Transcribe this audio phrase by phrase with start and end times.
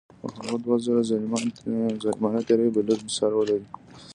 [0.17, 1.01] خو هغه دوه ځله
[2.15, 3.67] ظالمانه تیری به لږ مثال ولري.